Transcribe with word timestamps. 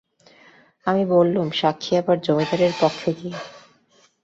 আমি 0.87 1.03
বললুম, 1.13 1.47
সাক্ষী 1.59 1.91
আবার 1.97 2.17
জমিদারের 2.21 2.73
পক্ষে 2.81 3.09
কী? 3.13 3.29